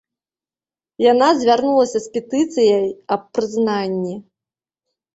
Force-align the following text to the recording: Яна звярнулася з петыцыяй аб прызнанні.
Яна 1.11 1.27
звярнулася 1.43 1.99
з 2.07 2.15
петыцыяй 2.17 2.85
аб 3.19 3.31
прызнанні. 3.37 4.21